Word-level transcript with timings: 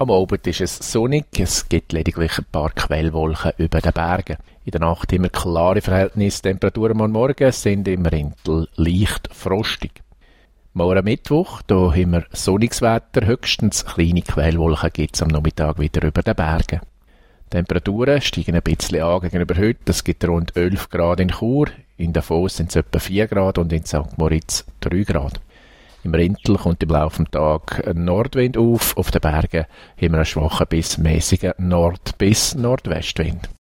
Am 0.00 0.10
Abend 0.10 0.46
ist 0.46 0.62
es 0.62 0.78
sonnig, 0.78 1.26
es 1.38 1.68
gibt 1.68 1.92
lediglich 1.92 2.38
ein 2.38 2.46
paar 2.50 2.70
Quellwolken 2.70 3.52
über 3.58 3.82
den 3.82 3.92
Bergen. 3.92 4.38
In 4.64 4.70
der 4.70 4.80
Nacht 4.80 5.12
immer 5.12 5.28
klare 5.28 5.82
Verhältnisse, 5.82 6.40
Temperaturen 6.40 7.02
am 7.02 7.12
Morgen 7.12 7.52
sind 7.52 7.86
im 7.86 8.06
Rintel 8.06 8.66
leicht 8.76 9.28
frostig. 9.30 10.00
Morgen 10.72 11.04
Mittwoch, 11.04 11.60
da 11.66 11.92
haben 11.92 12.12
wir 12.12 12.24
sonniges 12.32 12.80
Wetter, 12.80 13.26
höchstens 13.26 13.84
kleine 13.84 14.22
Quellwolken 14.22 14.90
gibt 14.90 15.16
es 15.16 15.22
am 15.22 15.28
Nachmittag 15.28 15.78
wieder 15.78 16.02
über 16.08 16.22
den 16.22 16.34
Bergen. 16.34 16.80
Die 17.44 17.50
Temperaturen 17.50 18.22
steigen 18.22 18.56
ein 18.56 18.62
bisschen 18.62 19.02
an 19.02 19.20
gegenüber 19.20 19.58
heute. 19.58 19.80
Es 19.84 20.02
gibt 20.02 20.26
rund 20.26 20.56
11 20.56 20.88
Grad 20.88 21.20
in 21.20 21.28
Chur, 21.28 21.66
in 21.98 22.14
Davos 22.14 22.56
sind 22.56 22.70
es 22.70 22.76
etwa 22.76 22.98
4 22.98 23.28
Grad 23.28 23.58
und 23.58 23.70
in 23.70 23.84
St. 23.84 24.16
Moritz 24.16 24.64
3 24.80 25.02
Grad. 25.02 25.42
Im 26.02 26.14
Rintel 26.14 26.56
kommt 26.56 26.82
im 26.82 26.88
Laufe 26.88 27.24
des 27.24 27.30
Tages 27.30 27.94
Nordwind 27.94 28.56
auf. 28.56 28.96
Auf 28.96 29.10
den 29.10 29.20
Bergen 29.20 29.64
haben 29.64 29.68
wir 30.00 30.14
einen 30.14 30.24
schwachen 30.24 30.66
bis 30.68 30.96
mäßigen 30.96 31.52
Nord- 31.58 32.16
bis 32.16 32.54
Nordwestwind. 32.54 33.50